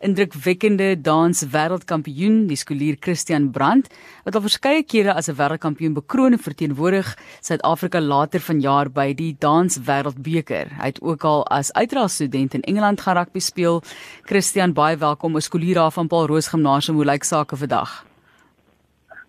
[0.00, 3.90] indrukwekkende dans wêreldkampioen, die skoolier Christian Brandt,
[4.24, 9.36] wat al verskeie kere as 'n wêreldkampioen bekroon en verteenwoordig Suid-Afrika later vanjaar by die
[9.38, 10.68] dans wêreldbeker.
[10.80, 13.82] Hy het ook al as uitraalstudent in Engeland gaan rugby speel.
[14.22, 16.96] Christian, baie welkom, 'n skoolier daar van Paul Roos Gimnasium.
[16.96, 18.04] Hoe lyk sake vandag?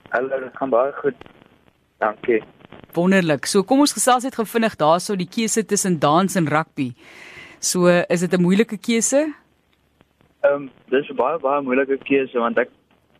[0.10, 1.16] Hallo, dit gaan baie goed.
[2.00, 2.44] Dankie.
[2.94, 3.46] Wonderlik.
[3.46, 6.94] So kom ons gesels net gevinnig daarso die keuse tussen dans en rugby.
[7.60, 9.41] So is dit 'n moeilike keuse?
[10.44, 12.70] Ehm um, dis 'n baie baie moeilike keuse want ek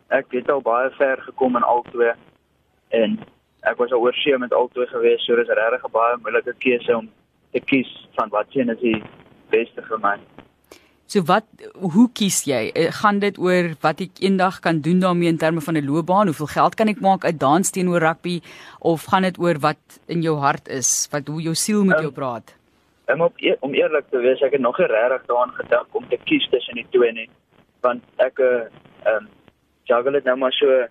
[0.08, 2.14] ek het al baie ver gekom in albei
[2.90, 3.18] en
[3.62, 6.96] ek was al oor see met albei gewees, so dis regtig 'n baie moeilike keuse
[6.96, 7.10] om
[7.52, 9.02] te kies van wat een is die
[9.50, 10.16] beste vir my.
[11.06, 11.44] So wat
[11.94, 12.70] hoe kies jy?
[12.74, 16.26] Eh, gaan dit oor wat ek eendag kan doen daarmee in terme van 'n loopbaan?
[16.26, 18.40] Hoeveel geld kan ek maak uit dans teenoor rugby
[18.80, 22.02] of gaan dit oor wat in jou hart is, wat hoe jou siel met um,
[22.02, 22.54] jou praat?
[23.06, 26.18] Om op, e-, om eerlik te wees, ek het nog regtig daaraan gedink om te
[26.24, 27.28] kies tussen die twee nie,
[27.80, 28.66] want ek eh,
[29.04, 29.30] ehm uh,
[29.90, 30.86] juggle dit nou maar so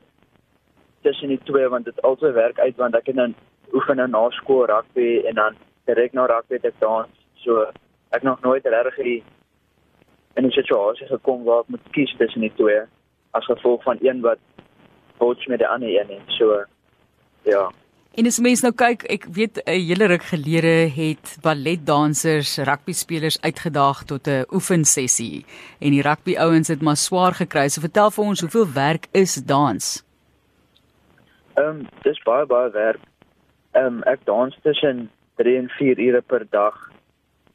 [1.01, 3.29] tussen die twee want dit altyd werk uit want ek het nou
[3.73, 5.55] oefen nou na skool rugby en dan
[5.89, 7.07] direk na rugby te dans.
[7.43, 7.65] So
[8.11, 9.23] ek nog nooit regtig
[10.35, 12.81] in 'n situasie gekom waar ek moet kies tussen die twee
[13.31, 14.39] as gevolg van een wat
[15.17, 16.21] bots met die ander een nie.
[16.27, 16.65] So
[17.43, 17.71] ja.
[18.11, 23.39] En as mens nou kyk, ek weet 'n hele ruk gelede het balletdansers rugby spelers
[23.41, 25.45] uitgedaag tot 'n oefensessie
[25.79, 27.69] en die rugby ouens het maar swaar gekry.
[27.69, 30.03] So vertel vir ons, hoeveel werk is dans?
[31.55, 32.99] Ehm, um, dis baie baie werk.
[33.71, 36.91] Ehm um, ek dans tussen 3 en 4 ure per dag,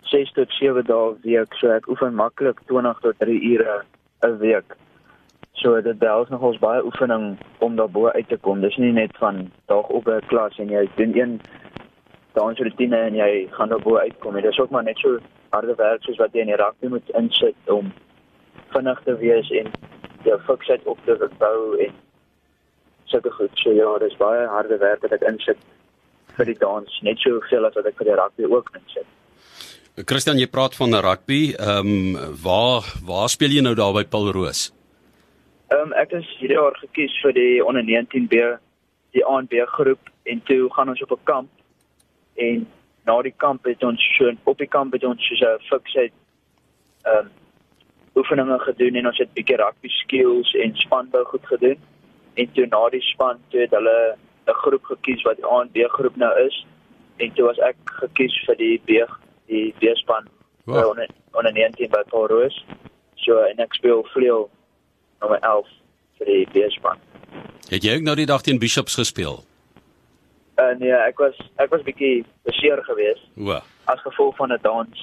[0.03, 1.55] 6 tot 7 dae 'n week.
[1.55, 3.85] So ek oefen maklik 20 tot 3 ure
[4.23, 4.77] 'n week.
[5.67, 7.23] So dit behels nog ons baie oefening
[7.59, 8.61] om daarbo uit te kom.
[8.63, 11.41] Dis nie net van dag op 'n klas en jy doen een
[12.39, 14.43] dansroetine en jy gaan daarbo uitkom nie.
[14.43, 15.19] Dis ook maar net so
[15.51, 17.93] harde werk soos wat jy in die rugby moet insit om
[18.69, 19.67] vinnig te wees en
[20.23, 21.93] jou fiksheid op te bou en
[23.05, 23.51] sulke goed.
[23.55, 25.59] So ja, dis baie harde werk wat ek insit
[26.37, 29.07] vir die dans, net so veel as wat ek vir die rugby ook insit.
[30.05, 31.55] Christian, jy praat van rugby.
[31.59, 34.76] Ehm um, waar waar speel jy nou daar by Paul Roos?
[35.69, 38.59] Ehm um, ek is hierdie jaar gekies vir die onder 19B
[39.17, 40.11] die ANB groep.
[40.23, 41.51] En toe gaan ons op 'n kamp.
[42.35, 42.67] En
[43.05, 46.13] na die kamp het ons so op die kamp het ons so 'n fiksheid
[47.03, 47.31] ehm um,
[48.17, 51.79] oefeninge gedoen en ons het bietjie rugby skills en spanbou goed gedoen.
[52.35, 54.17] En toe na die span toe het hulle
[54.47, 56.67] 'n groep gekies wat die ANB groep nou is.
[57.17, 59.07] En toe was ek gekies vir die B
[59.47, 60.29] die B-span
[60.65, 60.91] wow.
[60.91, 62.65] onder onder 19 by Paul Roos
[63.15, 64.51] so en ek speel vleuel
[65.21, 65.67] nommer 11
[66.19, 66.99] vir die beespan.
[67.71, 69.43] Het jy ook nou die dag teen Bishops gespeel?
[70.57, 73.27] Uh, nee, ek was ek was bietjie beseer geweest.
[73.37, 73.59] O.
[73.93, 75.03] As gevolg van 'n dans.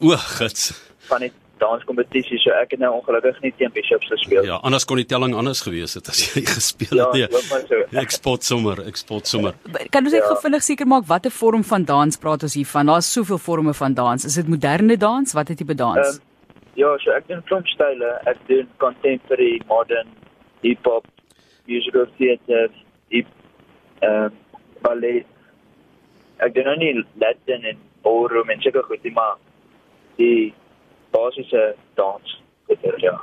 [0.00, 0.70] O, gits.
[1.08, 4.44] Van die danskompetisie, so ek het nou ongelukkig nie teen Bishops gespeel.
[4.46, 7.16] Ja, anders kon die telling anders gewees het as jy gespeel het.
[7.22, 7.80] Ja, loop maar so.
[8.04, 9.54] ek spot sommer, ek spot sommer.
[9.90, 10.36] Kan ons net ja.
[10.44, 12.86] vinnig seker maak watter vorm van dans praat ons hier van?
[12.86, 14.24] Daar's soveel forme van dans.
[14.24, 15.32] Is dit moderne dans?
[15.32, 16.18] Wat het jy bedans?
[16.18, 16.33] Um,
[16.74, 18.10] Ja, so ek doen klomp style.
[18.30, 20.10] Ek doen contemporary, modern,
[20.64, 21.06] hip hop,
[21.70, 22.70] musical theater,
[23.14, 23.30] hip
[24.02, 24.30] ehm uh,
[24.84, 25.26] ballet.
[26.44, 26.92] Ek doen nie
[27.22, 29.38] Latin en ballroom en seker goed, maar
[30.18, 30.52] die
[31.14, 32.34] basiese dans,
[33.00, 33.14] ja.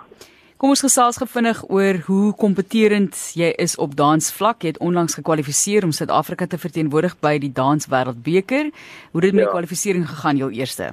[0.62, 4.62] Kom ons gesels gefinnig oor hoe kompeterend jy is op dansvlak.
[4.62, 8.70] Jy het onlangs gekwalifiseer om Suid-Afrika te verteenwoordig by die Danswêreldbeker.
[9.12, 9.48] Hoe het dit met ja.
[9.48, 10.92] die kwalifikasie gegaan, jou eerste?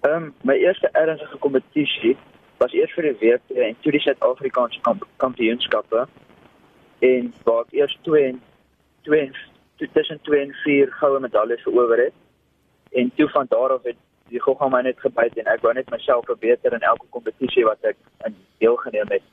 [0.00, 2.16] Ehm um, my eerste ernstige kompetisie
[2.58, 6.06] was eers vir die WP en toe die Suid-Afrikaanse kamp kampioenskappe
[7.08, 8.40] en waar ek eers 2 en
[9.08, 9.30] 2
[9.92, 12.16] tussen 2 en 4 goue medaljes verower het.
[12.92, 13.96] En toe van daar af het
[14.28, 17.84] die gogga my net gebyt en ek wou net myself verbeter in elke kompetisie wat
[17.92, 17.96] ek
[18.28, 19.24] in deelgeneem het.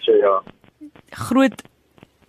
[0.00, 0.36] So ja.
[1.10, 1.62] Groot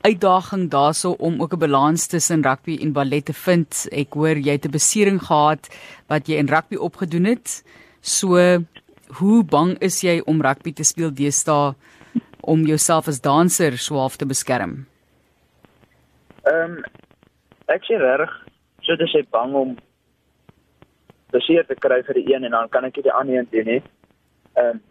[0.01, 3.88] uitdaging daarso om ook 'n balans tussen rugby en ballet te vind.
[3.91, 5.69] Ek hoor jy het 'n besering gehad
[6.07, 7.63] wat jy in rugby opgedoen het.
[8.01, 8.38] So
[9.19, 11.75] hoe bang is jy om rugby te speel deesdae
[12.41, 14.85] om jouself as danser swaaf te beskerm?
[16.43, 16.84] Ehm um,
[17.67, 18.31] ek sê reg,
[18.81, 19.78] so dis ek bang om
[21.31, 23.66] beseer te kry vir die een en dan kan ek dit die ander een doen
[23.66, 23.81] nie.
[24.53, 24.81] Ehm um,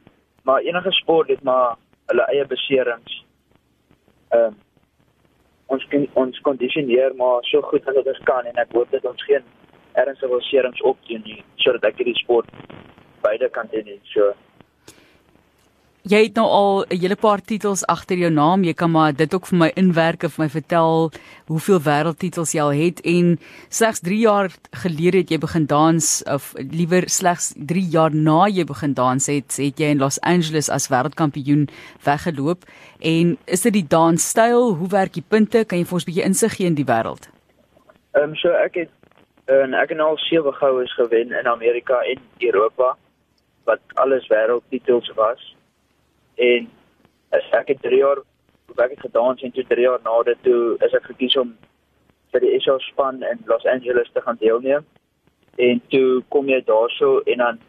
[0.43, 1.77] maar enige sport het maar
[2.07, 3.25] hulle eie beserings.
[4.31, 4.59] Ehm um,
[5.75, 9.07] ons kan ons kondisioneer maar so goed as wat ons kan en ek hoop dat
[9.11, 9.45] ons geen
[10.03, 12.49] ernstige verserings opdoen nie sodat ek hierdie sport
[13.25, 14.01] beide kan doen nie.
[14.15, 14.33] So
[16.09, 18.65] Jy het nou al 'n hele paar titels agter jou naam.
[18.65, 21.11] Jy kan maar dit ook vir my inwerk of my vertel
[21.47, 23.39] hoeveel wêreldtitels jy al het en
[23.69, 28.65] slegs 3 jaar gelede het jy begin dans of liewer slegs 3 jaar na jy
[28.65, 31.69] begin dans het, het jy in Los Angeles as wêreldkampioen
[32.05, 32.65] weggeloop.
[33.01, 34.75] En is dit die dansstyl?
[34.75, 35.65] Hoe werk die punte?
[35.65, 37.29] Kan jy vir ons 'n bietjie insig gee in die wêreld?
[38.15, 38.91] Ehm um, so ek het
[39.45, 42.97] en ek het al sewe goues gewen in Amerika en Europa
[43.65, 45.60] wat alles wêreldtitels was
[46.41, 46.69] en
[47.61, 48.23] ek het 3 jaar
[48.79, 51.53] ek het gedans en toe 3 jaar na dit toe is ek gekies om
[52.33, 54.87] vir die SA span in Los Angeles te gaan deelneem.
[55.59, 57.61] En toe kom jy daarso en dan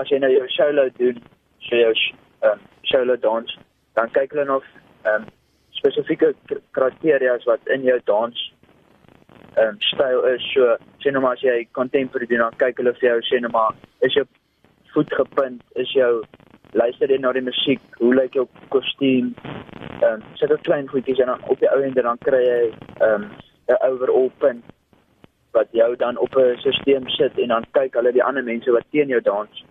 [0.00, 1.20] as jy nou jou solo doen
[1.68, 1.92] so jou
[2.48, 3.56] um, solo dans
[3.98, 4.64] dan kyk hulle nog
[5.08, 5.28] um,
[5.76, 6.32] spesifieke
[6.76, 8.42] kriteria wat in jou dans
[9.60, 10.48] um, styl is.
[10.54, 13.52] So sê nou maar as jy contemporary doen dan kyk hulle vir jou sê nou
[13.54, 13.76] maar
[14.08, 14.26] is jou
[14.94, 16.24] voet gepunt is jou
[16.76, 19.32] luister jy na die musiek, hoe lyk jou kostuum?
[20.02, 22.62] Ehm um, sit dit klein goedjies en dan op die ou end dan kry jy
[23.00, 23.30] ehm um,
[23.66, 24.64] 'n overall punt
[25.56, 28.84] wat jou dan op 'n stelsel sit en dan kyk hulle die ander mense wat
[28.90, 29.64] teen jou dans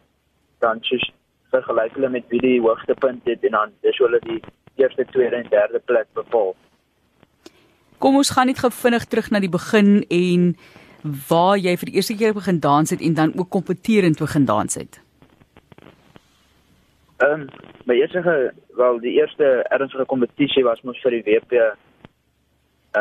[0.60, 1.06] dan soos
[1.54, 4.42] vergelyk hulle met wie die hoogste punt het en dan dis hulle die
[4.76, 6.56] eerste, tweede en derde plek bepaal.
[7.98, 10.56] Kom ons gaan net gou vinnig terug na die begin en
[11.30, 14.74] waar jy vir die eerste keer begin dans het en dan ook kompeterend begin dans
[14.76, 15.05] het.
[17.18, 17.48] Ehm um,
[17.86, 21.78] my eerste wel die eerste ernstige kompetisie was mos vir die WP ehm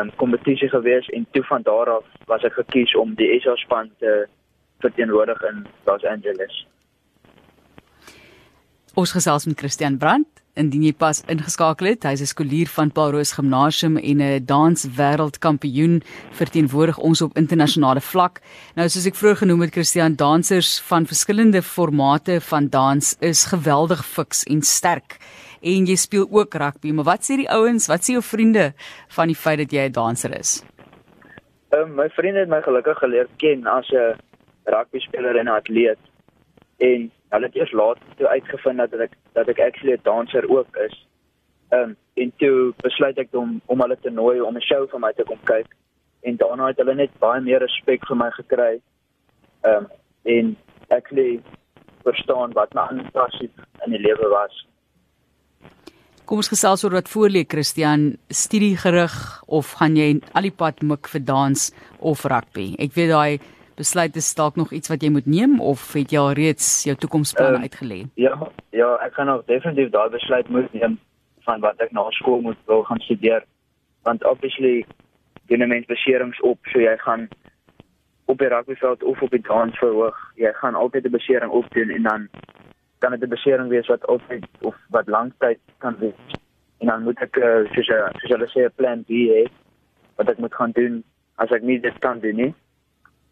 [0.01, 3.91] um, kompetisie gewees en toe van daar af was ek gekies om die SA span
[3.99, 4.27] te
[4.79, 6.67] verteenwoordig in Los Angeles.
[8.95, 12.03] Ons gesels met Christian Brandt indien jy pas ingeskakel het.
[12.03, 18.41] Hy's 'n skoolier van Paul Roos Gimnasium en 'n danswêreldkampioen verteenwoordig ons op internasionale vlak.
[18.75, 24.05] Nou soos ek vroeër genoem het, Christian, dansers van verskillende formate van dans is geweldig
[24.05, 25.17] fiks en sterk.
[25.61, 28.73] En jy speel ook rugby, maar wat sê die ouens, wat sê jou vriende
[29.07, 30.63] van die feit dat jy 'n danser is?
[31.69, 34.15] Ehm um, my vriende het my gelukkig geleer ken as 'n
[34.63, 35.97] rugby speler en atleet.
[36.77, 40.77] En hulle het eers later toe uitgevind dat ek dat ek actually 'n danser ook
[40.87, 40.95] is.
[41.69, 44.99] Ehm um, en toe besluit ek om om hulle te nooi om 'n show vir
[44.99, 45.67] my te kom kyk
[46.21, 48.73] en daarna het hulle net baie meer respek vir my gekry.
[49.61, 49.87] Ehm um,
[50.23, 50.57] en
[50.89, 51.41] actually
[52.03, 53.51] verstaan wat my aanpassing
[53.85, 54.65] in die lewe was.
[56.25, 60.81] Kom ons gesels oor wat voor lê Christian, studiegerig of gaan jy al die pad
[60.81, 61.67] mik vir dans
[61.99, 62.73] of rugby?
[62.81, 63.37] Ek weet daai
[63.75, 66.95] besluit is dalk nog iets wat jy moet neem of het jy al reeds jou
[66.95, 68.05] toekomsplanne uh, uitgelê?
[68.15, 68.35] Ja,
[68.69, 70.99] ja, ek gaan nog definitief daai besluit moet neem
[71.45, 73.43] van wat ek na skool moet wil gaan studeer.
[74.03, 74.85] Want obviously
[75.47, 77.27] doen 'n mens beserings op, so jy gaan
[78.25, 80.17] op die rugbyveld of op die dans verhoog.
[80.35, 82.29] Jy gaan altyd 'n besering opdoen en dan
[82.99, 86.25] kan dit 'n besering wees wat altyd of wat lank tyd kan wees.
[86.77, 89.43] En dan moet ek uh, soos 'n soos hulle sê 'n plan B hê
[90.15, 91.03] wat ek moet gaan doen
[91.35, 92.53] as ek nie dit kan doen nie.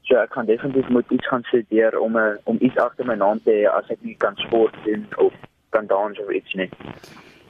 [0.03, 3.15] So ek kan definitief moet iets gaan studeer om 'n eh, om iets agter my
[3.15, 5.33] naam te hê as ek nie kan sport doen of
[5.69, 6.69] kan dans of iets nie.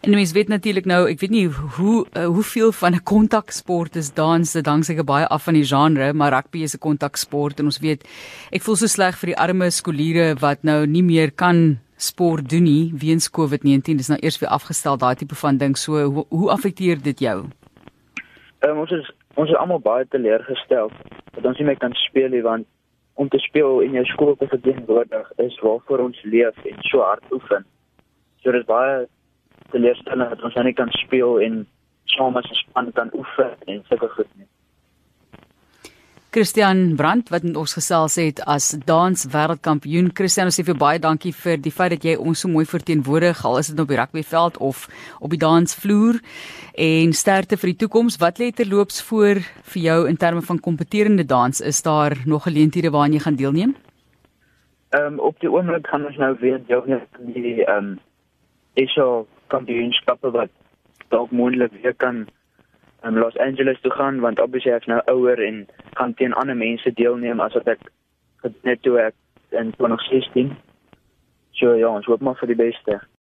[0.03, 4.13] En mens weet natuurlik nou, ek weet nie hoe uh, hoeveel van 'n kontaksport is
[4.13, 7.65] dans, dit hang seker baie af van die genre, maar rugby is 'n kontaksport en
[7.65, 8.03] ons weet
[8.51, 12.63] ek voel so sleg vir die arme skooliere wat nou nie meer kan sport doen
[12.63, 13.97] nie weens COVID-19.
[13.97, 15.77] Dis nou eers weer afgestel daai tipe van ding.
[15.77, 17.45] So hoe, hoe affekteer dit jou?
[18.59, 20.91] Um, ons is ons is almal baie teleurgestel
[21.33, 22.67] dat ons nie meer kan speel nie want
[23.21, 27.25] om te speel in jou skool te verteenwoordig is waarvoor ons leef en so hard
[27.31, 27.65] oefen.
[28.41, 29.05] So dit is baie
[29.73, 31.63] teleurstellend dat ons nie kan speel en
[32.15, 34.49] saam as 'n span kan oefen en sulke goed nie.
[36.33, 40.07] Christian Brandt wat ons gesels het as dans wêreldkampioen.
[40.17, 43.43] Christian, ons sê vir baie dankie vir die feit dat jy ons so mooi verteenwoordig
[43.45, 44.87] al is dit op die rugbyveld of
[45.21, 46.17] op die dansvloer
[46.87, 48.17] en sterkte vir die toekoms.
[48.23, 49.43] Wat lê terloops voor
[49.75, 51.61] vir jou in terme van kompeterende dans?
[51.61, 53.77] Is daar nog geleenthede waaraan jy gaan deelneem?
[54.97, 57.99] Ehm um, op die oomblik kan ons nou weer deelneem aan die ehm um,
[58.73, 60.49] ESO kampioenskappe wat
[61.13, 62.25] dalk moontlik weer kan
[63.03, 65.65] in Los Angeles toe gaan want obviously ek's nou ouer en
[65.99, 67.89] gaan teen ander mense deelneem as wat ek
[68.63, 69.15] net toe ek
[69.51, 70.53] in 2016.
[71.59, 72.99] So ja, ons hoop maar vir die beste.